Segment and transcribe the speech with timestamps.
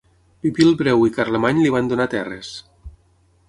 [0.45, 2.51] Pipí el Breu i Carlemany li van donar terres.